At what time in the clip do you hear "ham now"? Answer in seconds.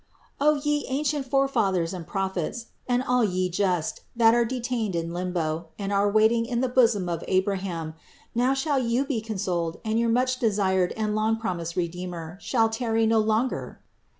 7.57-8.55